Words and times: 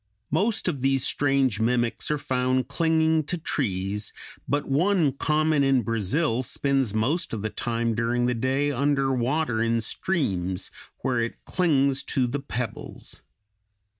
Most 0.31 0.67
of 0.67 0.81
these 0.81 1.03
strange 1.03 1.59
mimics 1.59 2.09
are 2.09 2.17
found 2.17 2.67
clinging 2.67 3.23
to 3.25 3.37
trees; 3.37 4.11
but 4.47 4.65
one 4.67 5.11
common 5.11 5.63
in 5.63 5.83
Brazil 5.83 6.41
spends 6.41 6.91
most 6.95 7.35
of 7.35 7.43
the 7.43 7.51
time 7.51 7.93
during 7.93 8.25
the 8.25 8.33
day 8.33 8.71
under 8.71 9.13
water 9.13 9.61
in 9.61 9.79
streams, 9.79 10.71
where 11.01 11.19
it 11.19 11.45
clings 11.45 12.01
to 12.01 12.25
the 12.25 12.39
pebbles. 12.39 13.21